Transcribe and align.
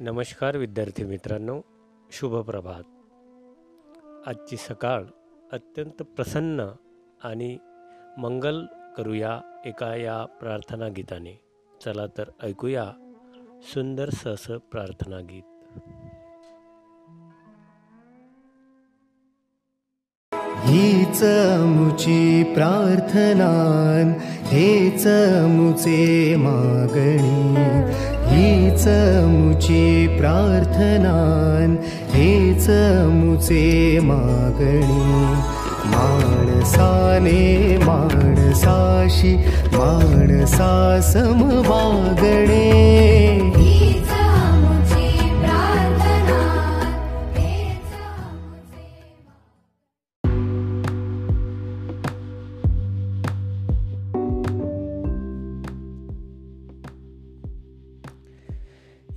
नमस्कार 0.00 0.56
विद्यार्थी 0.56 1.04
मित्रांनो 1.04 1.60
शुभ 2.10 2.36
प्रभात. 2.36 2.82
आजची 4.28 4.56
सकाळ 4.56 5.02
अत्यंत 5.52 6.02
प्रसन्न 6.02 6.64
आणि 7.24 7.58
मंगल 8.18 8.64
करूया 8.96 9.40
एका 9.64 9.96
या 9.96 10.24
प्रार्थना 10.24 10.88
गीताने. 10.88 11.40
चला 11.84 12.06
तर 12.06 12.24
ऐकूया 12.42 12.92
सुंदर 13.62 14.08
सहस 14.08 14.46
प्रार्थना 14.46 15.20
गीत. 15.20 15.42
हीच 20.64 21.22
मुची 21.66 22.42
प्रार्थना 22.54 23.50
हेच 24.42 25.06
मुचे 25.48 26.36
मागणी. 26.36 28.11
हीच 28.32 28.84
मुची 29.28 30.06
प्रार्थनान 30.18 31.76
हेच 32.14 32.66
मुचे 33.12 33.98
मागणी। 34.02 35.00
माणसाने 35.92 37.76
माणसाशी 37.82 39.34
माणसा 39.72 41.00
समवागणे 41.12 42.62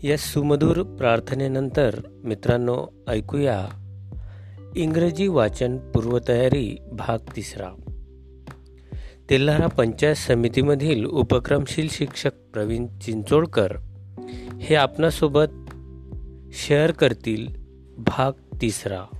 या 0.05 0.17
सुमधूर 0.17 0.83
प्रार्थनेनंतर 0.83 1.99
मित्रांनो 2.23 3.03
ऐकूया. 3.07 3.67
इंग्रजी 4.75 5.27
वाचन 5.27 5.77
पूर्वतयारी 5.77 6.77
भाग 6.91 7.17
तिसरा. 7.35 7.69
तेल्हारा 9.29 9.67
पंचायत 9.67 10.15
समितीमधील 10.15 11.05
उपक्रमशील 11.05 11.87
शिक्षक 11.89 12.33
प्रवीण 12.53 12.87
चिंचोळकर 12.87 13.71
हे 14.61 14.75
आपणासोबत 14.75 15.75
शेअर 16.53 16.91
करतील 16.91 17.47
भाग 17.97 18.31
तिसरा. 18.61 19.14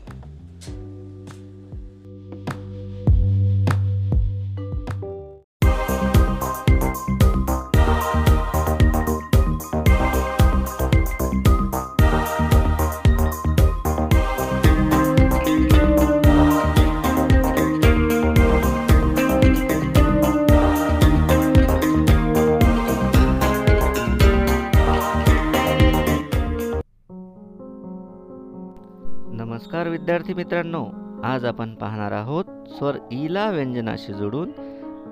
विद्यार्थी 30.06 30.34
मित्रांनो 30.34 30.84
आज 31.24 31.46
आपण 31.46 31.74
पाहणार 31.76 32.12
आहोत 32.12 32.46
स्वर 32.70 32.98
ईला 33.12 33.50
व्यंजनाशी 33.52 34.14
जोडून 34.14 34.52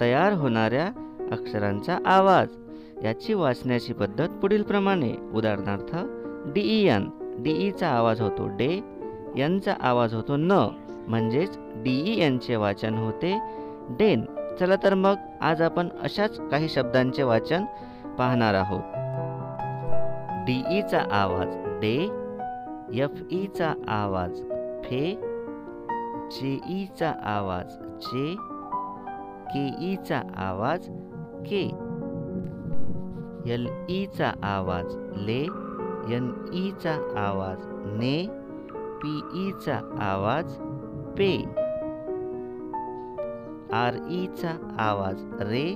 तयार 0.02 0.33
होणाऱ्या 0.33 0.85
अक्षरांचा 1.31 1.97
आवाज. 2.05 2.47
याची 3.03 3.33
वाचण्याची 3.33 3.94
पद्धत 3.94 4.30
पुढील 4.30 4.63
प्रमाणे 4.63 5.11
उदाहरणार्थ 5.33 5.95
डीई 6.53 6.85
एन 6.88 7.09
डीईचा 7.39 7.89
आवाज 7.89 8.22
होतो 8.22 8.47
डे 8.47 8.80
यांचा 9.38 9.73
आवाज 9.81 10.13
होतो 10.13 10.35
न 10.38 10.67
म्हणजेच 11.07 11.57
डीई 11.57 12.19
एनचे 12.19 12.56
वाचन 12.56 12.97
होते 12.97 13.38
डेन. 13.90 14.25
चला 14.59 14.75
तर 14.84 14.94
मग 14.94 15.16
आज 15.41 15.62
आपण 15.62 15.90
अशाच 16.01 16.40
काही 16.51 16.69
शब्दांचे 16.69 17.23
वाचन 17.23 17.66
पाहणार 18.17 18.53
आहोत. 18.53 18.84
डीईचा 20.47 21.06
आवाज 21.12 21.57
डे 21.81 22.09
एफ 22.94 23.23
ईचा 23.31 23.73
आवाज. 23.88 24.53
फे 24.85 25.03
जे 26.31 26.59
ईचा 26.73 27.09
आवाज 27.35 27.71
जे 28.05 28.35
के 29.53 29.66
ईचा 29.91 30.21
आवाज 30.45 30.88
के. 31.47 31.63
यल 33.49 33.67
ईचा 33.89 34.31
आवाज 34.43 34.85
ले 35.27 35.41
यन 36.13 36.31
ईचा 36.53 36.93
आवाज 37.19 37.66
ने 37.99 38.16
पी 39.01 39.19
ईचा 39.47 39.79
आवाज 40.01 40.53
पे. 41.17 41.31
आर 43.75 43.97
ईचा 44.11 44.51
आवाज 44.79 45.23
रे 45.49 45.67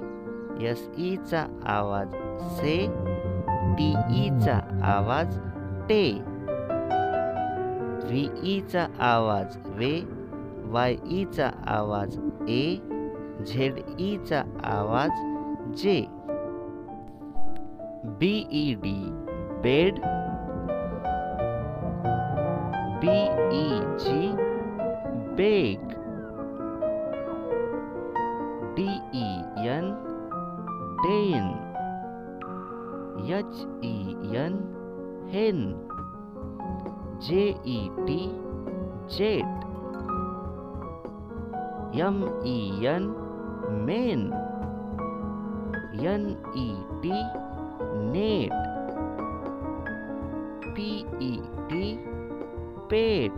यस 0.61 0.89
ईचा 0.97 1.45
आवाज 1.75 2.15
से 2.59 2.77
टी 3.77 3.93
ईचा 4.25 4.59
आवाज 4.93 5.37
टे. 5.89 6.03
व्ही 8.07 8.29
ईचा 8.43 8.87
आवाज 8.99 9.57
वे 9.65 10.01
वाय 10.71 10.95
ईचा 11.09 11.49
आवाज 11.67 12.17
ए 12.49 12.77
झेड 13.47 13.79
ईचा 13.99 14.41
आवाज 14.63 15.09
जे. 15.77 16.05
B 18.19 18.47
E 18.51 18.73
D 18.73 18.95
bed. 19.63 19.99
B 23.01 23.17
E 23.57 23.67
G 23.99 24.31
beg. 25.35 25.87
D 28.77 28.89
E 29.13 29.27
N 29.67 29.91
den. 31.03 31.53
H 33.33 33.65
E 33.83 33.97
N 34.37 34.57
hen. 35.29 35.73
J 37.27 37.57
E 37.65 37.91
T, 38.07 38.31
jet. 39.09 39.43
M 41.93 42.23
E 42.45 42.87
N, 42.87 43.11
men. 43.85 44.31
N 45.99 46.37
E 46.55 46.67
T, 47.01 47.11
net. 48.13 48.53
P 50.73 51.03
E 51.19 51.41
T, 51.67 51.99
pet. 52.87 53.35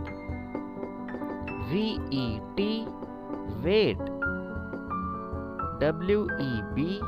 V 1.68 1.98
E 2.12 2.38
T, 2.56 2.86
wait. 3.64 3.98
W 5.80 6.28
E 6.38 6.62
B, 6.76 7.02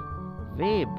web. 0.59 0.91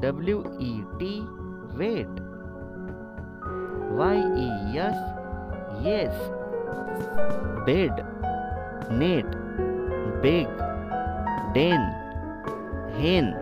W 0.00 0.44
E 0.60 0.84
T, 1.00 1.26
wait. 1.74 2.27
Y 3.96 4.18
E 4.18 4.48
S 4.76 4.98
yes 5.86 6.16
bed 7.66 8.00
net 8.90 9.36
beg 10.22 10.62
den 11.54 11.82
hen 12.96 13.32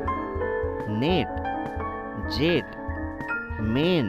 net 1.01 1.29
jet 2.39 2.77
men 3.77 4.09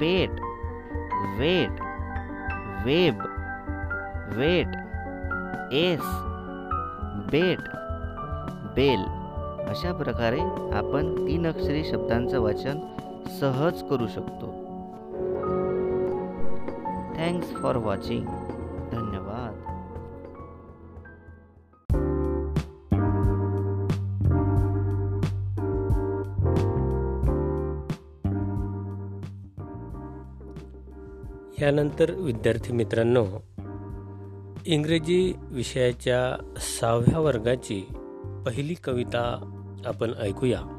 pet 0.00 0.40
wet 1.38 1.80
web 2.84 3.22
wet 4.36 4.76
S 5.74 6.04
bet 7.30 7.68
bell. 8.76 9.04
अशा 9.70 9.92
प्रकारे 9.92 10.40
आपण 10.78 11.14
तीन 11.16 11.46
अक्षरी 11.46 11.84
शब्दांचं 11.84 12.40
वाचन 12.40 12.78
सहज 13.40 13.82
करू 13.90 14.06
शकतो. 14.06 14.67
Thanks 17.18 17.48
for 17.48 17.76
watching 17.76 18.24
धन्यवाद. 18.92 19.54
यानंतर 31.62 32.14
विद्यार्थी 32.14 32.72
मित्रांनो 32.72 33.26
इंग्रजी 34.66 35.34
विषयाच्या 35.38 36.52
सहाव्या 36.56 37.18
वर्गाची 37.18 37.80
पहिली 38.46 38.74
कविता 38.74 39.24
आपण 39.86 40.10
ऐकूया. 40.18 40.77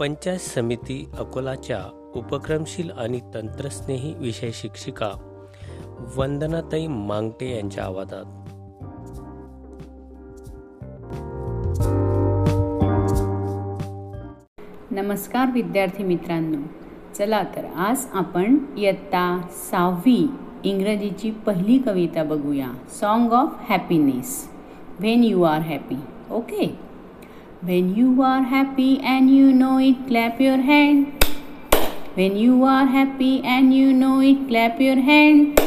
पंचायत 0.00 0.38
समिती 0.38 1.10
अकोलाच्या 1.18 2.12
उपक्रमशील 2.14 2.90
आणि 2.90 3.20
तंत्रस्नेही 3.34 4.14
विषय 4.14 4.50
शिक्षिका 4.54 5.10
वंदनाताई 6.16 6.86
मांगटे 6.86 7.56
यांच्या 7.56 7.84
आवाजात. 7.84 8.24
नमस्कार 14.90 15.50
विद्यार्थी 15.52 16.04
मित्रांनो. 16.04 16.58
चला 17.14 17.42
तर 17.42 17.64
आज 17.76 18.06
आपण 18.12 18.58
इयत्ता 18.76 19.40
सहावी 19.70 20.26
इंग्रजीची 20.64 21.30
पहिली 21.30 21.78
कविता 21.78 22.22
बघूया. 22.22 22.72
Song 23.00 23.32
of 23.32 23.54
happiness 23.68 24.48
when 25.00 25.24
you 25.24 25.42
are 25.42 25.60
happy 25.60 25.96
okay 26.30 26.87
When 27.60 27.96
you 27.96 28.22
are 28.22 28.42
happy 28.42 29.00
and 29.00 29.28
you 29.28 29.52
know 29.52 29.78
it, 29.78 30.06
clap 30.06 30.40
your 30.40 30.58
hand. 30.58 31.24
When 32.14 32.36
you 32.36 32.62
are 32.62 32.86
happy 32.86 33.42
and 33.42 33.74
you 33.74 33.92
know 33.92 34.20
it, 34.20 34.46
clap 34.46 34.80
your 34.80 35.00
hand. 35.00 35.58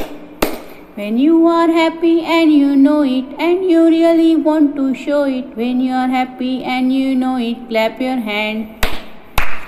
When 0.95 1.17
you 1.17 1.47
are 1.47 1.69
happy 1.69 2.21
and 2.21 2.49
you 2.49 2.77
know 2.77 3.01
it, 3.01 3.25
and 3.37 3.69
you 3.69 3.87
really 3.87 4.37
want 4.37 4.77
to 4.77 4.95
show 4.95 5.23
it. 5.23 5.57
When 5.57 5.81
you 5.81 5.91
are 5.91 6.07
happy 6.07 6.63
and 6.63 6.93
you 6.93 7.13
know 7.13 7.35
it, 7.35 7.67
clap 7.67 7.99
your 7.99 8.21
hand. 8.21 8.85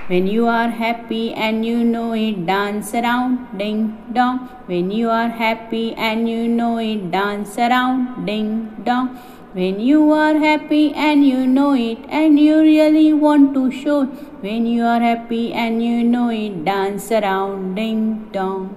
When 0.08 0.26
you 0.26 0.48
are 0.48 0.70
happy 0.70 1.34
and 1.34 1.66
you 1.66 1.84
know 1.84 2.14
it, 2.14 2.46
dance 2.46 2.94
around, 2.94 3.58
ding 3.58 3.98
dong. 4.14 4.48
When 4.68 4.92
you 4.92 5.10
are 5.10 5.28
happy 5.28 5.94
and 5.96 6.30
you 6.30 6.48
know 6.48 6.78
it, 6.78 7.12
dance 7.12 7.58
around, 7.58 8.26
ding 8.26 8.82
dong. 8.86 9.20
When 9.56 9.80
you 9.80 10.12
are 10.12 10.40
happy 10.40 10.92
and 10.96 11.24
you 11.24 11.46
know 11.46 11.74
it 11.76 12.00
and 12.10 12.40
you 12.40 12.60
really 12.60 13.14
want 13.14 13.54
to 13.54 13.70
show. 13.72 14.06
When 14.46 14.66
you 14.66 14.84
are 14.84 15.00
happy 15.00 15.54
and 15.54 15.86
you 15.86 16.04
know 16.04 16.30
it, 16.30 16.66
dance 16.66 17.12
around, 17.12 17.76
ding 17.76 18.30
dong. 18.32 18.76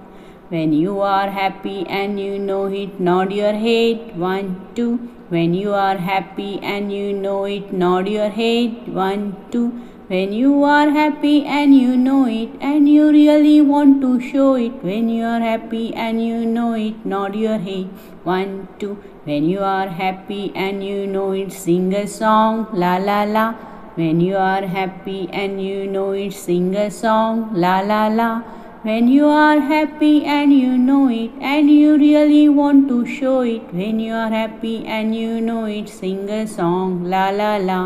When 0.49 0.73
you 0.73 0.99
are 1.01 1.31
happy 1.31 1.83
and 1.87 2.19
you 2.19 2.37
know 2.37 2.65
it, 2.67 2.99
nod 2.99 3.33
your 3.33 3.53
head, 3.53 4.19
one, 4.19 4.55
two. 4.75 4.97
When 5.29 5.55
you 5.55 5.73
are 5.73 5.97
happy 5.97 6.59
and 6.61 6.93
you 6.93 7.11
know 7.11 7.45
it, 7.45 7.73
nod 7.73 8.07
your 8.07 8.29
head, 8.29 8.87
one, 8.87 9.35
two. 9.49 9.86
When 10.09 10.31
you 10.31 10.63
are 10.63 10.89
happy 10.89 11.43
and 11.43 11.75
you 11.75 11.97
know 11.97 12.27
it, 12.27 12.51
and 12.61 12.87
you 12.87 13.09
really 13.11 13.59
want 13.59 13.99
to 14.03 14.21
show 14.21 14.55
it. 14.55 14.81
When 14.81 15.09
you 15.09 15.25
are 15.25 15.41
happy 15.41 15.93
and 15.93 16.25
you 16.25 16.45
know 16.45 16.75
it, 16.75 17.05
nod 17.05 17.35
your 17.35 17.57
head, 17.57 17.89
one, 18.23 18.69
two. 18.79 18.93
When 19.25 19.49
you 19.49 19.59
are 19.59 19.89
happy 19.89 20.53
and 20.55 20.81
you 20.81 21.07
know 21.07 21.33
it, 21.33 21.51
sing 21.51 21.93
a 21.93 22.07
song, 22.07 22.69
la 22.71 22.95
la 23.09 23.23
la. 23.23 23.51
When 23.95 24.21
you 24.21 24.37
are 24.37 24.65
happy 24.77 25.27
and 25.33 25.61
you 25.61 25.85
know 25.87 26.11
it, 26.11 26.31
sing 26.31 26.73
a 26.77 26.89
song, 26.89 27.49
la 27.53 27.81
la 27.81 28.07
la. 28.07 28.41
When 28.83 29.09
you 29.09 29.25
are 29.25 29.59
happy 29.59 30.23
and 30.23 30.53
you 30.53 30.77
know 30.77 31.09
it, 31.09 31.31
and 31.41 31.69
you 31.69 31.97
really 31.97 32.47
want 32.47 32.87
to 32.87 33.05
show 33.05 33.41
it. 33.41 33.73
When 33.73 33.99
you 33.99 34.13
are 34.13 34.29
happy 34.29 34.85
and 34.85 35.13
you 35.13 35.41
know 35.41 35.65
it, 35.65 35.89
sing 35.89 36.29
a 36.29 36.45
song, 36.47 37.03
la 37.03 37.29
la 37.29 37.57
la. 37.57 37.81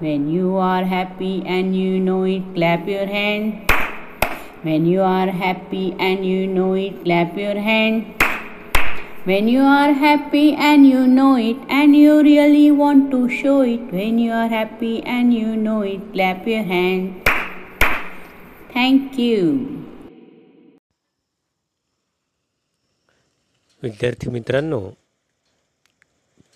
When 0.00 0.28
you 0.30 0.56
are 0.56 0.84
happy 0.84 1.42
and 1.46 1.74
you 1.74 2.00
know 2.00 2.24
it, 2.24 2.42
clap 2.54 2.86
your 2.86 3.06
hand. 3.06 3.70
When 4.62 4.84
you 4.86 5.00
are 5.02 5.30
happy 5.30 5.94
and 5.98 6.26
you 6.26 6.46
know 6.46 6.74
it, 6.74 7.02
clap 7.04 7.36
your 7.36 7.58
hand. 7.58 8.12
When 9.24 9.48
you 9.48 9.62
are 9.62 9.92
happy 9.92 10.54
and 10.54 10.86
you 10.86 11.06
know 11.06 11.36
it, 11.36 11.56
and 11.68 11.96
you 11.96 12.22
really 12.22 12.70
want 12.70 13.10
to 13.10 13.28
show 13.28 13.62
it. 13.62 13.92
When 13.92 14.18
you 14.18 14.32
are 14.32 14.48
happy 14.48 15.02
and 15.02 15.34
you 15.34 15.56
know 15.56 15.80
it, 15.82 16.12
clap 16.12 16.46
your 16.46 16.62
hand. 16.62 17.28
Thank 18.72 19.18
you. 19.18 19.42
विद्यार्थी 23.82 24.30
मित्रांनो 24.30 24.78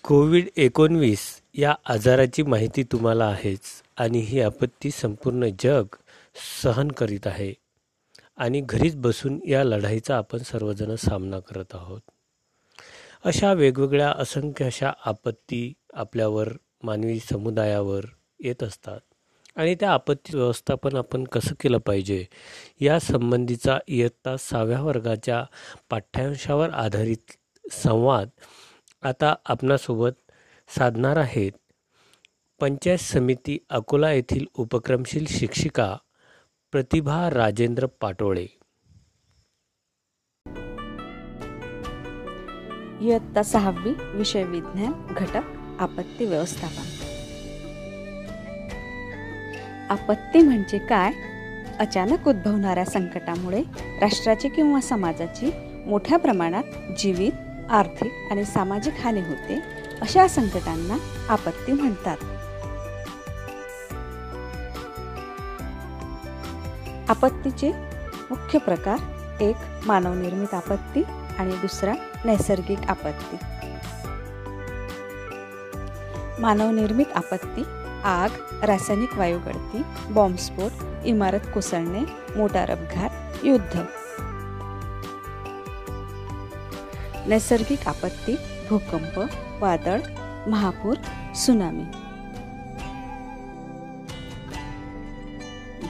Covid 0.03 0.47
एकोणवीस 0.63 1.21
या 1.58 1.74
आजाराची 1.84 2.42
माहिती 2.42 2.82
तुम्हाला 2.82 3.24
आहेच 3.24 3.60
आणि 3.96 4.18
ही 4.18 4.40
आपत्ती 4.40 4.90
संपूर्ण 4.90 5.48
जग 5.60 5.84
सहन 6.62 6.88
करीत 6.88 7.26
आहे. 7.26 7.54
आणि 8.36 8.60
घरीच 8.60 8.96
बसून 8.96 9.40
या 9.48 9.64
लढाईचा 9.64 10.16
आपण 10.16 10.38
सर्वजण 10.38 10.94
सामना 10.94 11.40
करत 11.40 11.74
आहोत. 11.74 12.00
अशा 13.24 13.52
वेगवेगळ्या 13.52 14.14
असंख्य 14.18 14.64
अशा 14.64 14.92
आपत्ती 15.04 15.72
आपल्यावर 15.94 16.48
मानवी 16.82 17.18
समुदायावर 17.18 18.04
येत 18.40 18.62
असतात. 18.62 19.00
आणि 19.56 19.74
त्या 19.74 19.92
आपत्ती 19.92 20.36
व्यवस्थापन 20.36 20.96
आपण 20.96 21.24
कसं 21.24 21.54
केलं 21.60 21.78
पाहिजे? 21.78 22.26
या 22.80 23.00
संबंधीचा 23.00 23.78
इयत्ता 23.86 24.36
सहाव्या 24.36 24.82
वर्गाच्या 24.82 25.44
पाठ्यांशावर 25.90 26.70
आधारित 26.70 27.32
संवाद 27.72 28.28
आता 29.02 29.34
आपणासोबत 29.44 30.25
साधणार 30.68 31.16
आहेत. 31.16 31.52
पंचायत 32.60 32.98
समिती 32.98 33.58
अकोला 33.70 34.12
येथील 34.12 34.46
उपक्रमशील 34.54 35.26
शिक्षिका 35.28 35.96
प्रतिभा 36.72 37.30
राजेंद्र 37.30 37.86
पाटोळे. 37.86 38.46
इयत्ता 43.00 43.42
सहावी 43.42 43.92
विषय 44.14 44.44
विज्ञान 44.44 44.92
घटक 45.14 45.42
आपत्ती 45.78 46.24
व्यवस्थापन. 46.24 46.84
आपत्ती 49.90 50.42
म्हणजे 50.42 50.78
काय? 50.78 51.12
अचानक 51.78 52.28
उद्भवणाऱ्या 52.28 52.84
संकटामुळे 52.84 53.62
राष्ट्राची 54.00 54.48
किंवा 54.48 54.80
समाजाची 54.80 55.50
मोठ्या 55.86 56.18
प्रमाणात 56.18 56.64
जीवित 56.98 57.32
आर्थिक 57.70 58.12
आणि 58.30 58.44
सामाजिक 58.44 58.94
हानी 58.94 59.20
होते 59.20 59.85
अशा 60.02 60.28
संकटांना 60.28 60.96
आपत्ती 61.28 61.72
म्हणतात. 61.72 62.16
आपत्तीचे 67.10 67.72
मुख्य 68.30 68.58
प्रकार 68.58 68.96
एक 69.40 69.56
मानवनिर्मित 69.86 70.54
आपत्ती 70.54 71.02
आणि 71.38 71.52
दुसरा 71.56 71.92
नैसर्गिक 72.24 72.78
आपत्ती. 72.88 73.36
मानवनिर्मित 76.38 77.06
आपत्ती 77.14 77.62
आग 78.04 78.28
रासायनिक 78.64 79.14
वायू 79.14 79.38
गळती 79.38 79.82
बॉम्बस्फोट 80.10 81.04
इमारत 81.04 81.40
कोसळणे 81.54 82.00
मोटार 82.36 82.70
अपघात 82.70 83.44
युद्ध. 83.44 83.80
नैसर्गिक 87.26 87.88
आपत्ती 87.88 88.36
भूकंप 88.70 89.20
वादळ 89.60 90.00
महापूर 90.46 90.96
सुनामी. 91.34 91.84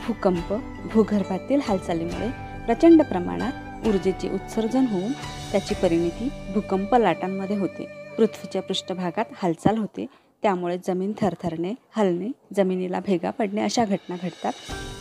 भूकंप 0.06 0.52
भूगर्भातील 0.92 1.60
हालचालीमुळे 1.68 2.28
प्रचंड 2.66 3.02
प्रमाणात 3.02 3.86
ऊर्जेचे 3.86 4.30
उत्सर्जन 4.30 4.86
होऊन 4.86 5.12
त्याची 5.52 5.74
परिणिती 5.74 6.28
भूकंप 6.54 6.94
लाटांमध्ये 6.94 7.58
होते. 7.58 7.88
पृथ्वीच्या 8.18 8.62
पृष्ठभागात 8.62 9.24
हालचाल 9.42 9.78
होते. 9.78 10.06
त्यामुळे 10.42 10.78
जमीन 10.86 11.12
थरथरणे 11.20 11.74
हलणे 11.96 12.32
जमिनीला 12.56 13.00
भेगा 13.00 13.30
पडणे 13.30 13.62
अशा 13.62 13.84
घटना 13.84 14.16
घडतात. 14.22 14.52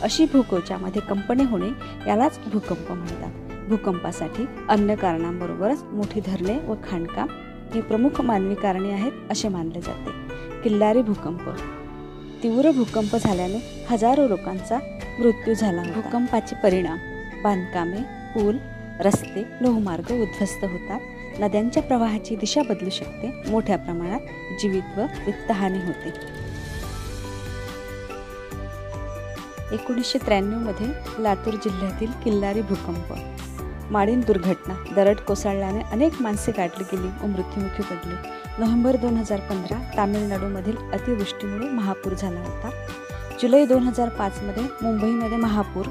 अशी 0.02 0.24
भूकोचामध्ये 0.24 1.02
कंपने 1.02 1.44
होणे 1.44 1.68
यालाच 2.06 2.38
भूकंप 2.52 2.92
म्हणतात. 2.92 3.68
भूकंपासाठी 3.68 4.46
अन्य 4.68 4.96
कारणांबरोबरच 4.96 5.82
मोठी 5.82 6.20
धरणे 6.20 6.58
व 6.58 6.74
खाणकाम 6.90 7.28
ही 7.74 7.80
प्रमुख 7.80 8.20
मानवी 8.20 8.54
कारणे 8.54 8.92
आहेत 8.92 9.12
असे 9.30 9.48
मानले 9.48 9.80
जाते. 9.80 10.10
किल्लारी 10.62 11.02
भूकंप. 11.02 11.48
तीव्र 12.42 12.70
भूकंप 12.70 13.16
झाल्याने 13.16 13.86
हजारो 13.90 14.28
लोकांचा 14.28 14.78
मृत्यू 15.18 15.54
झाला 15.54 15.82
भूकंपाचे 15.82 16.56
परिणाम. 16.62 16.98
बांधकामे 17.42 18.02
पूल 18.34 18.58
रस्ते 19.00 19.44
लोहमार्ग 19.60 20.12
उद्ध्वस्त 20.12 20.64
होतात. 20.64 21.00
नद्यांच्या 21.38 21.82
प्रवाहाची 21.82 22.36
दिशा 22.36 22.62
बदलू 22.62 22.90
शकते. 22.90 23.50
मोठ्या 23.50 23.78
प्रमाणात 23.78 24.20
जीवित 24.60 24.98
व 24.98 25.00
वित्तहानी 25.00 25.78
होते. 25.78 26.36
एकोणीसशे 29.72 30.18
त्र्याण्णवमध्ये 30.18 30.86
लातूर 31.18 31.54
जिल्ह्यातील 31.54 32.10
किल्लारी 32.24 32.62
भूकंप. 32.62 33.12
माळीन 33.90 34.20
दुर्घटना. 34.20 34.74
दरड 34.96 35.16
कोसळल्याने 35.16 35.80
अनेक 35.92 36.12
माणसे 36.20 36.52
गाठली 36.52 36.84
गेली 36.92 37.08
व 37.22 37.26
मृत्युमुखी 37.26 37.82
पडली. 37.82 38.14
नोव्हेंबर 38.58 38.96
दोन 38.96 39.16
हजार 39.16 39.40
पंधरा 39.40 39.78
तामिळनाडूमधील 39.96 40.76
अतिवृष्टीमुळे 40.92 41.68
महापूर 41.68 42.14
झाला 42.14 42.40
होता. 42.40 42.70
जुलै 43.42 43.66
दोन 43.66 43.82
हजार 43.82 44.08
पाचमध्ये 44.08 44.62
मुंबईमध्ये 44.82 45.36
महापूर. 45.36 45.86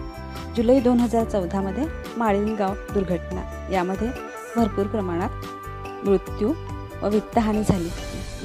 जुलै 0.58 0.80
दोन 0.80 1.00
हजार 1.00 1.24
चौदामध्ये 1.24 1.86
माळीनगाव 2.18 2.74
दुर्घटना. 2.94 3.70
यामध्ये 3.72 4.08
भरपूर 4.56 4.88
प्रमाणात 4.88 5.30
मृत्यू 6.06 6.54
व 7.02 7.10
वित्तहानी 7.10 7.64
झाली. 7.64 7.90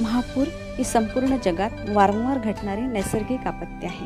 महापूर 0.01 0.47
ही 0.77 0.83
संपूर्ण 0.83 1.35
जगात 1.45 1.69
वारंवार 1.89 2.37
घडणारी 2.37 2.81
नैसर्गिक 2.81 3.47
आपत्ती 3.47 3.85
आहे. 3.85 4.05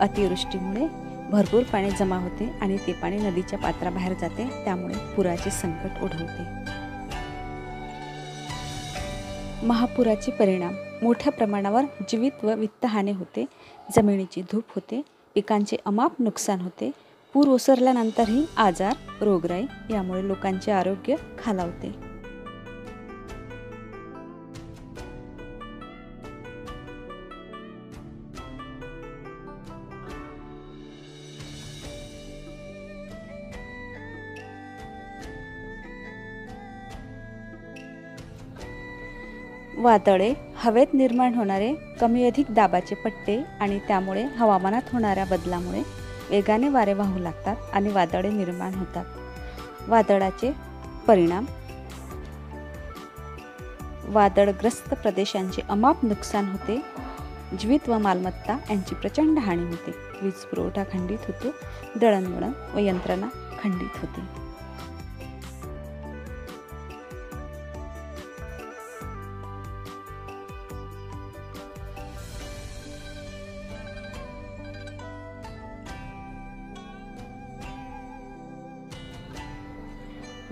अतिवृष्टीमुळे 0.00 0.86
भरपूर 1.32 1.62
पाणी 1.62 1.90
जमा 1.90 2.16
होते 2.16 2.48
आणि 2.60 2.76
ते 2.86 2.92
पाणी 2.92 3.16
नदीच्या 3.18 3.58
पात्राबाहेर 3.58 4.12
जाते 4.20 4.44
त्यामुळे 4.64 4.94
पुराचे 5.14 5.50
संकट 5.50 6.02
ओढवते. 6.02 6.44
महापुराचे 9.66 10.30
परिणाम. 10.30 10.74
मोठ्या 11.02 11.32
प्रमाणावर 11.32 11.84
जीवित 12.08 12.44
व 12.44 12.54
वित्तहानी 12.54 13.12
होते 13.12 13.44
जमिनीची 13.96 14.42
धूप 14.42 14.74
होते 14.74 15.00
पिकांचे 15.34 15.76
अमाप 15.86 16.20
नुकसान 16.20 16.60
होते 16.60 16.90
पूर 17.34 17.48
ओसरल्यानंतरही 17.48 18.44
आजार 18.56 18.94
रोगराई 19.20 19.64
यामुळे 19.90 20.28
लोकांचे 20.28 20.72
आरोग्य 20.72 21.16
खालावते. 21.38 22.01
वादळे 39.82 40.34
हवेत 40.56 40.86
निर्माण 40.94 41.34
होणारे 41.34 41.74
कमी 42.00 42.26
अधिक 42.26 42.46
दाबाचे 42.50 42.94
पट्टे 42.94 43.42
आणि 43.60 43.78
त्यामुळे 43.78 44.22
हवामानात 44.22 44.82
होणाऱ्या 44.92 45.24
बदलामुळे 45.24 45.82
वेगाने 46.30 46.68
वारे 46.68 46.92
वाहू 46.92 47.18
लागतात 47.18 47.56
आणि 47.72 47.88
वादळे 47.88 48.30
निर्माण 48.30 48.74
होतात. 48.74 49.04
वादळाचे 49.88 50.52
परिणाम 51.06 51.44
वादळग्रस्त 54.04 54.94
प्रदेशांचे 54.94 55.62
अमाप 55.68 56.04
नुकसान 56.04 56.48
होते. 56.48 56.82
जीवित 57.58 57.88
व 57.88 57.98
मालमत्ता 57.98 58.58
यांची 58.70 58.94
प्रचंड 58.94 59.38
हानी 59.38 59.64
होते. 59.64 59.94
वीज 60.22 60.44
पुरवठा 60.44 60.82
खंडित 60.82 61.18
होतो. 61.28 61.48
दळणवळण 61.98 62.52
व 62.74 62.78
यंत्रणा 62.78 63.26
खंडित 63.62 64.00
होते. 64.00 64.41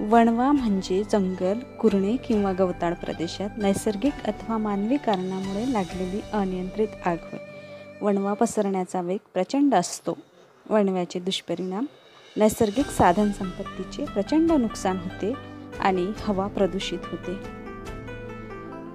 वणवा 0.09 0.53
म्हणजे 0.53 1.03
जंगल 1.13 1.59
कुरणे 1.59 2.17
किंवा 2.17 2.53
गवताळ 2.53 2.95
प्रदेशात 2.95 3.51
नैसर्गिक 3.57 4.13
अथवा 4.25 4.57
मानवी 4.57 4.97
कारणामुळे 4.97 5.73
लागलेली 5.73 6.21
अनियंत्रित 6.33 6.89
आग 7.05 7.17
होय. 7.23 7.41
वणवा 8.01 8.35
पसरण्याचा 8.35 9.01
वेग 9.01 9.19
प्रचंड 9.35 9.75
असतो. 9.75 10.19
वणव्याचे 10.71 11.21
दुष्परिणाम 11.21 11.87
नैसर्गिक 12.37 12.87
साधन 12.87 13.33
संपत्तीचे 13.33 14.05
प्रचंड 14.05 14.53
नुकसान 14.53 14.97
होते 14.97 15.35
आणि 15.81 16.07
हवा 16.19 16.47
प्रदूषित 16.47 16.99
होते. 17.05 17.33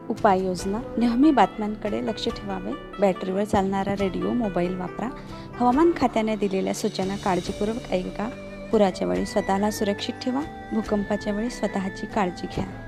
उपाययोजना 0.09 0.79
नेहमी 0.97 1.31
बातम्यांकडे 1.31 2.07
लक्ष 2.07 2.23
ठेवावे. 2.23 2.71
बॅटरीवर 2.99 3.43
चालणारा 3.43 3.93
रेडिओ 3.93 4.29
मोबाईल 4.29 4.75
वापरा. 4.75 5.09
हवामान 5.55 5.91
खात्याने 5.97 6.35
दिलेल्या 6.35 6.73
सूचना 6.73 7.15
काळजीपूर्वक 7.15 7.91
ऐका. 7.91 8.29
पुराच्या 8.75 9.07
वेळी 9.07 9.25
स्वतःला 9.25 9.71
सुरक्षित 9.71 10.13
ठेवा. 10.21 10.41
भूकंपाच्या 10.71 11.33
वेळी 11.33 11.49
स्वतःची 11.49 12.05
काळजी 12.05 12.47
घ्या. 12.55 12.84